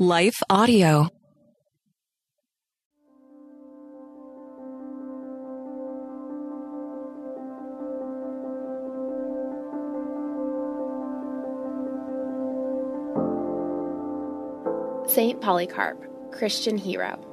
Life 0.00 0.42
Audio. 0.50 1.08
St. 15.06 15.40
Polycarp, 15.40 16.02
Christian 16.32 16.76
Hero. 16.76 17.24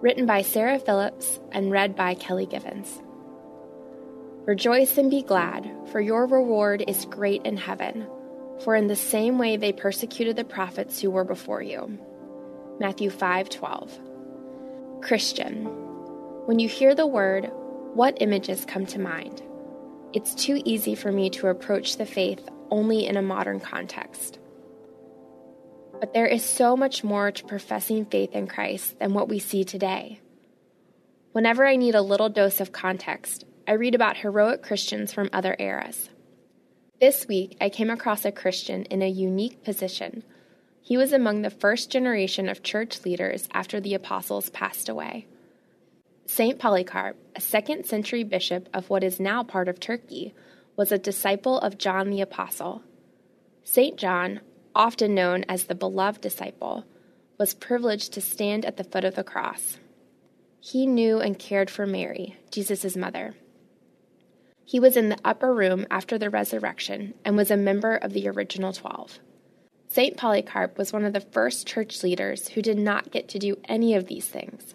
Written 0.00 0.26
by 0.26 0.42
Sarah 0.42 0.80
Phillips 0.80 1.38
and 1.52 1.70
read 1.70 1.94
by 1.94 2.14
Kelly 2.16 2.46
Givens. 2.46 3.00
Rejoice 4.44 4.98
and 4.98 5.08
be 5.08 5.22
glad, 5.22 5.70
for 5.92 6.00
your 6.00 6.26
reward 6.26 6.82
is 6.88 7.04
great 7.04 7.42
in 7.46 7.56
heaven. 7.56 8.08
For 8.60 8.74
in 8.74 8.86
the 8.86 8.96
same 8.96 9.38
way 9.38 9.56
they 9.56 9.72
persecuted 9.72 10.36
the 10.36 10.44
prophets 10.44 11.00
who 11.00 11.10
were 11.10 11.24
before 11.24 11.62
you. 11.62 11.98
Matthew 12.80 13.10
5:12. 13.10 14.00
Christian. 15.02 15.66
When 16.46 16.58
you 16.58 16.68
hear 16.68 16.94
the 16.94 17.06
word, 17.06 17.50
what 17.94 18.20
images 18.20 18.64
come 18.64 18.86
to 18.86 19.00
mind? 19.00 19.42
It's 20.12 20.34
too 20.34 20.60
easy 20.64 20.94
for 20.94 21.12
me 21.12 21.30
to 21.30 21.48
approach 21.48 21.96
the 21.96 22.06
faith 22.06 22.48
only 22.70 23.06
in 23.06 23.16
a 23.16 23.22
modern 23.22 23.60
context. 23.60 24.38
But 26.00 26.12
there 26.12 26.26
is 26.26 26.44
so 26.44 26.76
much 26.76 27.02
more 27.02 27.30
to 27.30 27.44
professing 27.44 28.04
faith 28.04 28.32
in 28.32 28.46
Christ 28.46 28.98
than 28.98 29.14
what 29.14 29.28
we 29.28 29.38
see 29.38 29.64
today. 29.64 30.20
Whenever 31.32 31.66
I 31.66 31.76
need 31.76 31.94
a 31.94 32.02
little 32.02 32.28
dose 32.28 32.60
of 32.60 32.72
context, 32.72 33.44
I 33.68 33.72
read 33.72 33.94
about 33.94 34.18
heroic 34.18 34.62
Christians 34.62 35.12
from 35.12 35.30
other 35.32 35.56
eras. 35.58 36.10
This 36.98 37.28
week, 37.28 37.58
I 37.60 37.68
came 37.68 37.90
across 37.90 38.24
a 38.24 38.32
Christian 38.32 38.84
in 38.84 39.02
a 39.02 39.08
unique 39.08 39.62
position. 39.62 40.22
He 40.80 40.96
was 40.96 41.12
among 41.12 41.42
the 41.42 41.50
first 41.50 41.90
generation 41.90 42.48
of 42.48 42.62
church 42.62 43.04
leaders 43.04 43.48
after 43.52 43.80
the 43.80 43.92
apostles 43.92 44.48
passed 44.48 44.88
away. 44.88 45.26
St. 46.24 46.58
Polycarp, 46.58 47.18
a 47.36 47.40
second 47.40 47.84
century 47.84 48.24
bishop 48.24 48.70
of 48.72 48.88
what 48.88 49.04
is 49.04 49.20
now 49.20 49.42
part 49.42 49.68
of 49.68 49.78
Turkey, 49.78 50.34
was 50.74 50.90
a 50.90 50.96
disciple 50.96 51.58
of 51.58 51.76
John 51.76 52.08
the 52.08 52.22
Apostle. 52.22 52.82
St. 53.62 53.98
John, 53.98 54.40
often 54.74 55.14
known 55.14 55.44
as 55.50 55.64
the 55.64 55.74
beloved 55.74 56.22
disciple, 56.22 56.86
was 57.36 57.52
privileged 57.52 58.14
to 58.14 58.22
stand 58.22 58.64
at 58.64 58.78
the 58.78 58.84
foot 58.84 59.04
of 59.04 59.16
the 59.16 59.24
cross. 59.24 59.76
He 60.60 60.86
knew 60.86 61.20
and 61.20 61.38
cared 61.38 61.68
for 61.68 61.86
Mary, 61.86 62.38
Jesus' 62.50 62.96
mother. 62.96 63.34
He 64.68 64.80
was 64.80 64.96
in 64.96 65.08
the 65.10 65.18
upper 65.24 65.54
room 65.54 65.86
after 65.92 66.18
the 66.18 66.28
resurrection 66.28 67.14
and 67.24 67.36
was 67.36 67.52
a 67.52 67.56
member 67.56 67.94
of 67.94 68.12
the 68.12 68.28
original 68.28 68.72
twelve. 68.72 69.20
St. 69.86 70.16
Polycarp 70.16 70.76
was 70.76 70.92
one 70.92 71.04
of 71.04 71.12
the 71.12 71.20
first 71.20 71.68
church 71.68 72.02
leaders 72.02 72.48
who 72.48 72.62
did 72.62 72.76
not 72.76 73.12
get 73.12 73.28
to 73.28 73.38
do 73.38 73.56
any 73.66 73.94
of 73.94 74.08
these 74.08 74.26
things. 74.26 74.74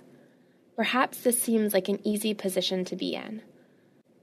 Perhaps 0.77 1.19
this 1.19 1.41
seems 1.41 1.73
like 1.73 1.89
an 1.89 1.99
easy 2.07 2.33
position 2.33 2.85
to 2.85 2.95
be 2.95 3.15
in. 3.15 3.41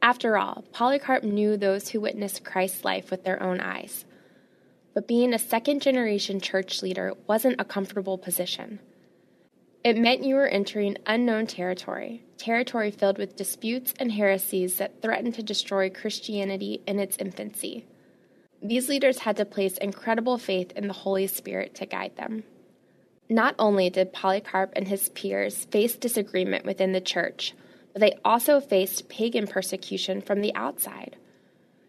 After 0.01 0.39
all, 0.39 0.65
Polycarp 0.73 1.23
knew 1.23 1.59
those 1.59 1.91
who 1.91 2.01
witnessed 2.01 2.45
Christ's 2.45 2.85
life 2.85 3.11
with 3.11 3.25
their 3.25 3.43
own 3.43 3.61
eyes. 3.61 4.07
But 4.95 5.07
being 5.07 5.35
a 5.35 5.39
second 5.39 5.83
generation 5.83 6.41
church 6.41 6.83
leader 6.83 7.13
wasn't 7.27 7.61
a 7.61 7.65
comfortable 7.67 8.17
position. 8.17 8.81
It 9.85 9.97
meant 9.97 10.25
you 10.25 10.35
were 10.35 10.49
entering 10.49 10.97
unknown 11.07 11.47
territory, 11.47 12.25
territory 12.37 12.91
filled 12.91 13.17
with 13.17 13.37
disputes 13.37 13.95
and 13.99 14.11
heresies 14.11 14.77
that 14.79 15.01
threatened 15.01 15.35
to 15.35 15.43
destroy 15.43 15.89
Christianity 15.89 16.83
in 16.87 16.99
its 16.99 17.17
infancy. 17.17 17.87
These 18.61 18.89
leaders 18.89 19.21
had 19.21 19.37
to 19.37 19.45
place 19.45 19.79
incredible 19.79 20.37
faith 20.37 20.73
in 20.73 20.89
the 20.89 20.95
Holy 20.95 21.29
Spirit 21.29 21.77
to 21.77 21.87
guide 21.87 22.17
them. 22.17 22.43
Not 23.29 23.55
only 23.59 23.89
did 23.89 24.13
Polycarp 24.13 24.73
and 24.75 24.89
his 24.89 25.11
peers 25.11 25.67
face 25.67 25.95
disagreement 25.95 26.65
within 26.65 26.93
the 26.93 27.01
church, 27.01 27.55
but 27.93 28.01
they 28.01 28.19
also 28.25 28.61
faced 28.61 29.09
pagan 29.09 29.47
persecution 29.47 30.21
from 30.21 30.41
the 30.41 30.55
outside. 30.57 31.17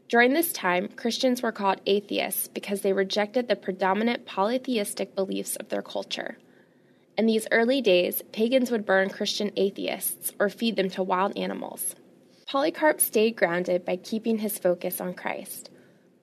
During 0.09 0.33
this 0.33 0.53
time, 0.53 0.89
Christians 0.89 1.41
were 1.41 1.51
called 1.51 1.81
atheists 1.85 2.47
because 2.47 2.81
they 2.81 2.93
rejected 2.93 3.47
the 3.47 3.55
predominant 3.55 4.25
polytheistic 4.25 5.15
beliefs 5.15 5.55
of 5.55 5.69
their 5.69 5.81
culture. 5.81 6.37
In 7.19 7.25
these 7.25 7.49
early 7.51 7.81
days, 7.81 8.23
pagans 8.31 8.71
would 8.71 8.85
burn 8.85 9.09
Christian 9.09 9.51
atheists 9.57 10.31
or 10.39 10.47
feed 10.47 10.77
them 10.77 10.89
to 10.91 11.03
wild 11.03 11.37
animals. 11.37 11.93
Polycarp 12.47 13.01
stayed 13.01 13.35
grounded 13.35 13.83
by 13.83 13.97
keeping 13.97 14.37
his 14.37 14.57
focus 14.57 15.01
on 15.01 15.13
Christ. 15.13 15.69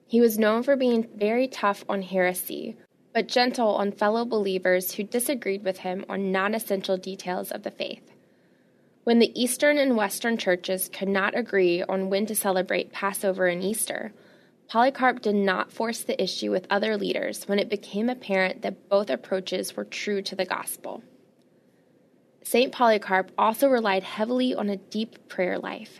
He 0.07 0.19
was 0.19 0.39
known 0.39 0.63
for 0.63 0.75
being 0.75 1.07
very 1.15 1.47
tough 1.47 1.85
on 1.87 2.01
heresy, 2.01 2.77
but 3.13 3.27
gentle 3.27 3.75
on 3.75 3.91
fellow 3.91 4.25
believers 4.25 4.93
who 4.95 5.03
disagreed 5.03 5.63
with 5.63 5.77
him 5.77 6.03
on 6.09 6.31
non 6.31 6.55
essential 6.55 6.97
details 6.97 7.51
of 7.51 7.61
the 7.61 7.69
faith. 7.69 8.11
When 9.03 9.19
the 9.19 9.39
Eastern 9.39 9.77
and 9.77 9.95
Western 9.95 10.35
churches 10.35 10.89
could 10.89 11.09
not 11.09 11.37
agree 11.37 11.83
on 11.83 12.09
when 12.09 12.25
to 12.25 12.33
celebrate 12.33 12.91
Passover 12.91 13.45
and 13.45 13.63
Easter, 13.63 14.13
Polycarp 14.67 15.21
did 15.21 15.35
not 15.35 15.71
force 15.71 16.01
the 16.01 16.21
issue 16.21 16.51
with 16.51 16.67
other 16.69 16.97
leaders 16.97 17.47
when 17.47 17.57
it 17.57 17.69
became 17.69 18.09
apparent 18.09 18.63
that 18.63 18.89
both 18.89 19.09
approaches 19.09 19.75
were 19.75 19.85
true 19.85 20.21
to 20.23 20.35
the 20.35 20.45
gospel. 20.45 21.03
St. 22.43 22.71
Polycarp 22.71 23.31
also 23.37 23.69
relied 23.69 24.03
heavily 24.03 24.53
on 24.53 24.69
a 24.69 24.77
deep 24.77 25.29
prayer 25.29 25.57
life. 25.57 25.99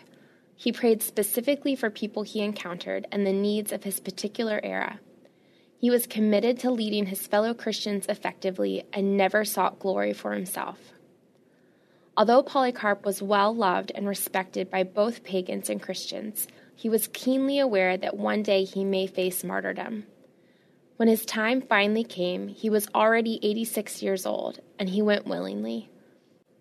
He 0.55 0.71
prayed 0.71 1.01
specifically 1.01 1.75
for 1.75 1.89
people 1.89 2.23
he 2.23 2.41
encountered 2.41 3.07
and 3.11 3.25
the 3.25 3.33
needs 3.33 3.71
of 3.71 3.83
his 3.83 3.99
particular 3.99 4.59
era. 4.63 4.99
He 5.79 5.89
was 5.89 6.07
committed 6.07 6.59
to 6.59 6.71
leading 6.71 7.05
his 7.05 7.27
fellow 7.27 7.53
Christians 7.53 8.07
effectively 8.09 8.83
and 8.91 9.15
never 9.15 9.45
sought 9.45 9.79
glory 9.79 10.11
for 10.11 10.33
himself. 10.33 10.79
Although 12.17 12.41
Polycarp 12.41 13.05
was 13.05 13.21
well 13.21 13.55
loved 13.55 13.91
and 13.93 14.07
respected 14.07 14.71
by 14.71 14.83
both 14.83 15.23
pagans 15.23 15.69
and 15.69 15.81
Christians, 15.81 16.47
he 16.77 16.89
was 16.89 17.09
keenly 17.11 17.57
aware 17.57 17.97
that 17.97 18.15
one 18.15 18.43
day 18.43 18.63
he 18.63 18.85
may 18.85 19.07
face 19.07 19.43
martyrdom. 19.43 20.05
When 20.97 21.07
his 21.07 21.25
time 21.25 21.59
finally 21.59 22.03
came, 22.03 22.49
he 22.49 22.69
was 22.69 22.87
already 22.93 23.39
86 23.41 24.03
years 24.03 24.27
old, 24.27 24.59
and 24.77 24.89
he 24.89 25.01
went 25.01 25.25
willingly. 25.25 25.89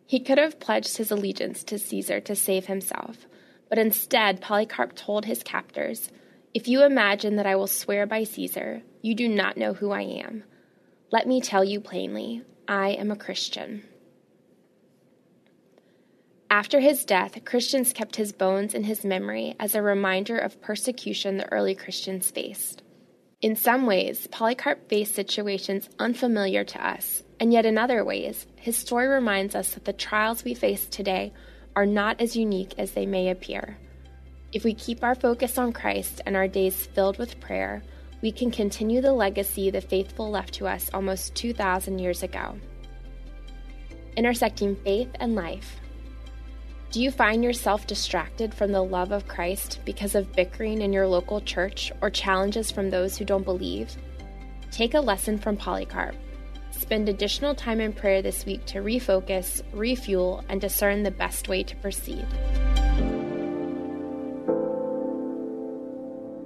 He 0.06 0.19
could 0.21 0.38
have 0.38 0.59
pledged 0.59 0.97
his 0.97 1.10
allegiance 1.10 1.62
to 1.65 1.78
Caesar 1.78 2.19
to 2.21 2.34
save 2.34 2.65
himself, 2.65 3.26
but 3.69 3.78
instead, 3.78 4.41
Polycarp 4.41 4.97
told 4.97 5.26
his 5.26 5.43
captors, 5.43 6.09
If 6.55 6.66
you 6.66 6.82
imagine 6.82 7.37
that 7.37 7.47
I 7.47 7.56
will 7.56 7.66
swear 7.66 8.06
by 8.06 8.25
Caesar, 8.25 8.82
you 9.03 9.15
do 9.15 9.28
not 9.28 9.59
know 9.59 9.75
who 9.75 9.91
I 9.91 10.03
am. 10.03 10.44
Let 11.12 11.28
me 11.28 11.43
tell 11.43 11.62
you 11.62 11.78
plainly, 11.78 12.43
I 12.66 12.93
am 12.93 13.10
a 13.10 13.16
Christian. 13.16 13.82
After 16.51 16.79
his 16.79 17.05
death, 17.05 17.45
Christians 17.45 17.93
kept 17.93 18.15
his 18.15 18.33
bones 18.33 18.75
in 18.75 18.84
his 18.84 19.05
memory 19.05 19.57
as 19.59 19.75
a 19.75 19.83
reminder 19.83 20.39
of 20.39 20.61
persecution 20.62 21.37
the 21.37 21.53
early 21.53 21.75
Christians 21.75 22.31
faced. 22.31 22.84
In 23.43 23.57
some 23.57 23.84
ways, 23.84 24.29
Polycarp 24.31 24.89
faced 24.89 25.15
situations 25.15 25.89
unfamiliar 25.99 26.62
to 26.62 26.87
us, 26.87 27.25
and 27.41 27.53
yet 27.53 27.67
in 27.67 27.77
other 27.77 28.05
ways, 28.05 28.47
his 28.55 28.77
story 28.77 29.09
reminds 29.09 29.56
us 29.56 29.75
that 29.75 29.85
the 29.85 29.93
trials 29.93 30.45
we 30.45 30.55
face 30.55 30.87
today 30.87 31.33
are 31.75 31.85
not 31.85 32.21
as 32.21 32.37
unique 32.37 32.75
as 32.79 32.93
they 32.93 33.06
may 33.06 33.31
appear. 33.31 33.77
If 34.53 34.62
we 34.62 34.73
keep 34.73 35.03
our 35.03 35.17
focus 35.17 35.59
on 35.59 35.73
Christ 35.73 36.23
and 36.27 36.37
our 36.37 36.49
days 36.49 36.87
filled 36.87 37.19
with 37.19 37.41
prayer, 37.41 37.83
we 38.23 38.31
can 38.31 38.51
continue 38.53 39.01
the 39.01 39.12
legacy 39.12 39.71
the 39.71 39.81
faithful 39.81 40.31
left 40.31 40.55
to 40.55 40.67
us 40.69 40.91
almost 40.95 41.35
2,000 41.35 41.99
years 41.99 42.23
ago. 42.23 42.56
Intersecting 44.17 44.77
faith 44.77 45.11
and 45.21 45.35
life, 45.35 45.77
do 46.97 47.03
you 47.03 47.11
find 47.11 47.45
yourself 47.45 47.87
distracted 47.87 48.55
from 48.55 48.73
the 48.73 48.83
love 48.83 49.12
of 49.12 49.29
Christ 49.29 49.81
because 49.84 50.15
of 50.15 50.33
bickering 50.33 50.81
in 50.81 50.95
your 50.95 51.07
local 51.07 51.43
church 51.43 51.93
or 52.01 52.09
challenges 52.09 52.71
from 52.71 52.89
those 52.89 53.19
who 53.19 53.27
don't 53.27 53.45
believe? 53.45 53.95
Take 54.71 54.95
a 54.95 55.01
lesson 55.01 55.37
from 55.37 55.59
Polycarp. 55.59 56.17
Spend 56.70 57.11
additional 57.11 57.55
time 57.55 57.81
in 57.81 57.93
prayer 57.93 58.23
this 58.23 58.47
week 58.47 58.65
to 58.65 58.79
refocus, 58.79 59.61
refuel, 59.75 60.43
and 60.49 60.59
discern 60.59 61.03
the 61.03 61.11
best 61.11 61.49
way 61.49 61.62
to 61.65 61.76
proceed. 61.76 62.25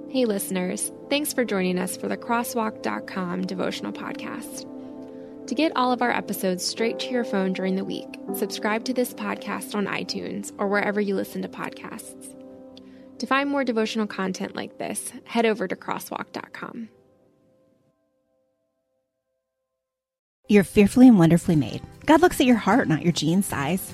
Hey, 0.09 0.25
listeners, 0.25 0.91
thanks 1.09 1.31
for 1.31 1.45
joining 1.45 1.79
us 1.79 1.95
for 1.95 2.09
the 2.09 2.17
Crosswalk.com 2.17 3.45
devotional 3.45 3.93
podcast. 3.93 4.67
To 5.51 5.55
get 5.55 5.75
all 5.75 5.91
of 5.91 6.01
our 6.01 6.11
episodes 6.11 6.65
straight 6.65 6.97
to 6.99 7.09
your 7.09 7.25
phone 7.25 7.51
during 7.51 7.75
the 7.75 7.83
week, 7.83 8.07
subscribe 8.33 8.85
to 8.85 8.93
this 8.93 9.13
podcast 9.13 9.75
on 9.75 9.85
iTunes 9.85 10.53
or 10.57 10.69
wherever 10.69 11.01
you 11.01 11.13
listen 11.13 11.41
to 11.41 11.49
podcasts. 11.49 12.33
To 13.19 13.27
find 13.27 13.49
more 13.49 13.65
devotional 13.65 14.07
content 14.07 14.55
like 14.55 14.77
this, 14.77 15.11
head 15.25 15.45
over 15.45 15.67
to 15.67 15.75
crosswalk.com. 15.75 16.87
You're 20.47 20.63
fearfully 20.63 21.09
and 21.09 21.19
wonderfully 21.19 21.57
made. 21.57 21.81
God 22.05 22.21
looks 22.21 22.39
at 22.39 22.47
your 22.47 22.55
heart, 22.55 22.87
not 22.87 23.01
your 23.01 23.11
jean 23.11 23.43
size. 23.43 23.93